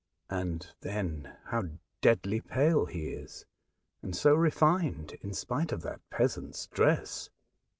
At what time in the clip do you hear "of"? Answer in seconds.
5.71-5.83